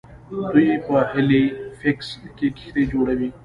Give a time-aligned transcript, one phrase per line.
[0.51, 2.07] دوی په هیلیفیکس
[2.37, 3.29] کې کښتۍ جوړوي.